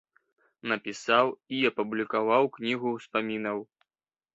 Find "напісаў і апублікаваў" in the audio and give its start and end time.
0.71-2.43